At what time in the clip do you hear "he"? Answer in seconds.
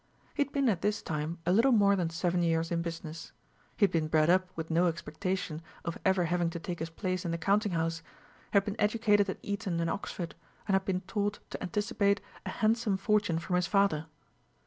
0.33-0.43, 3.77-3.83